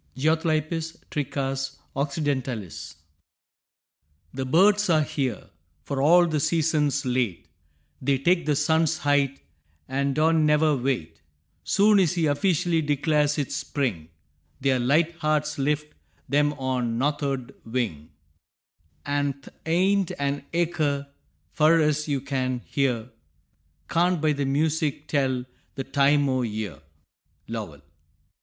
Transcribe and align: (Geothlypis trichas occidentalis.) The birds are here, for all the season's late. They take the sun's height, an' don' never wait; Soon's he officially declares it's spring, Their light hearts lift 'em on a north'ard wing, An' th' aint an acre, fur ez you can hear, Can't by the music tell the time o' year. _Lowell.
(Geothlypis 0.17 0.97
trichas 1.11 1.77
occidentalis.) 1.95 2.95
The 4.33 4.47
birds 4.47 4.89
are 4.89 5.03
here, 5.03 5.51
for 5.83 6.01
all 6.01 6.25
the 6.25 6.39
season's 6.39 7.05
late. 7.05 7.47
They 8.01 8.17
take 8.17 8.47
the 8.47 8.55
sun's 8.55 8.97
height, 8.97 9.41
an' 9.87 10.15
don' 10.15 10.43
never 10.43 10.75
wait; 10.75 11.21
Soon's 11.63 12.13
he 12.13 12.25
officially 12.25 12.81
declares 12.81 13.37
it's 13.37 13.53
spring, 13.55 14.09
Their 14.59 14.79
light 14.79 15.17
hearts 15.17 15.59
lift 15.59 15.93
'em 16.33 16.53
on 16.53 16.83
a 16.83 16.87
north'ard 16.97 17.53
wing, 17.63 18.09
An' 19.05 19.33
th' 19.33 19.49
aint 19.67 20.13
an 20.17 20.45
acre, 20.51 21.09
fur 21.51 21.79
ez 21.79 22.07
you 22.07 22.21
can 22.21 22.63
hear, 22.65 23.11
Can't 23.87 24.19
by 24.19 24.31
the 24.33 24.45
music 24.45 25.07
tell 25.07 25.45
the 25.75 25.83
time 25.83 26.27
o' 26.27 26.41
year. 26.41 26.81
_Lowell. 27.47 27.83